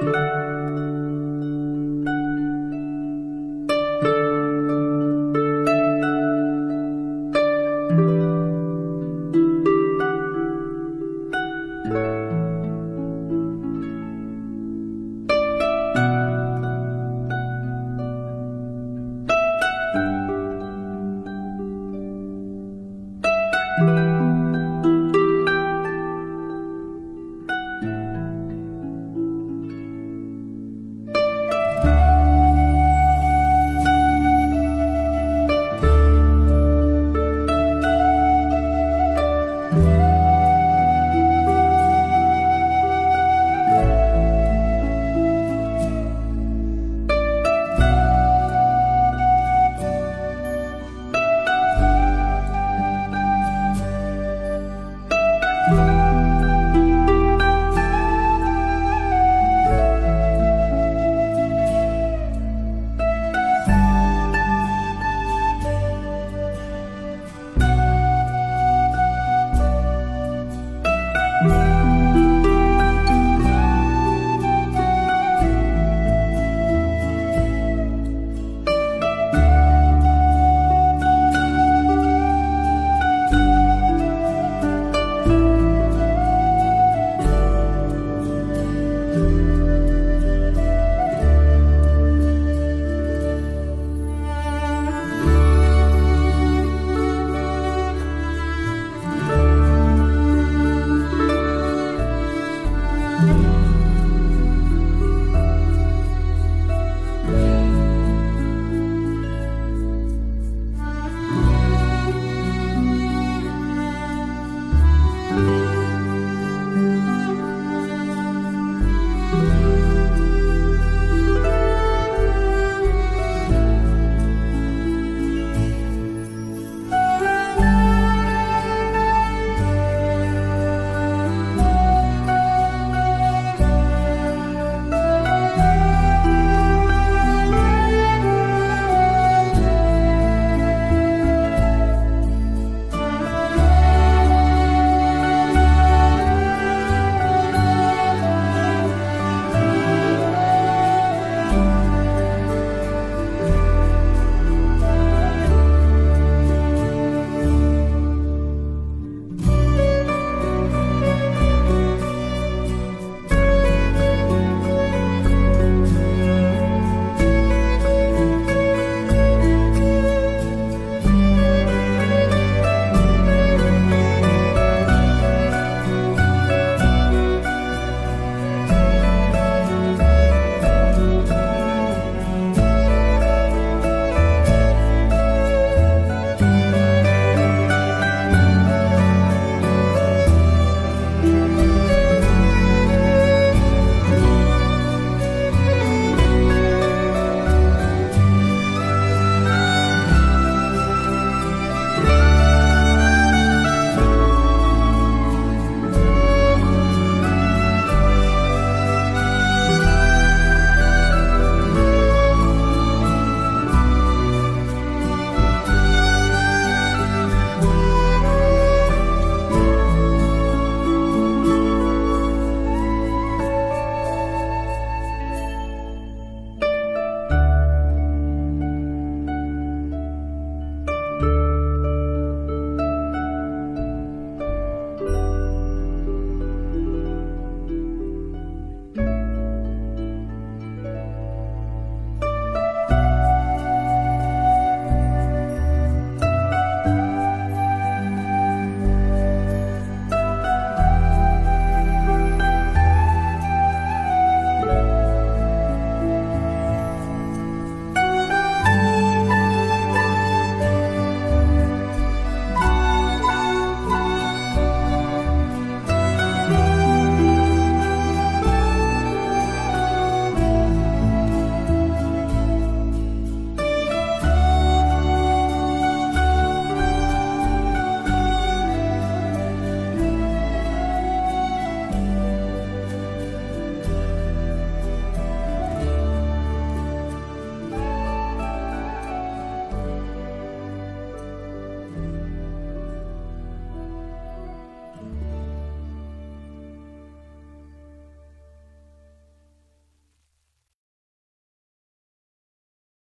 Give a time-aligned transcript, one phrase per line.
[0.00, 0.87] Música